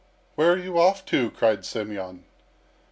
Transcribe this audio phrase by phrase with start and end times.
[0.33, 2.25] "Where are you off to?" cried Semyon.